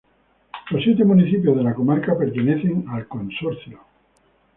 Los 0.71 0.83
siete 0.83 1.05
municipios 1.05 1.55
de 1.55 1.61
la 1.61 1.75
comarca 1.75 2.17
pertenecen 2.17 2.85
al 2.89 3.07
Consorcio. 3.07 3.81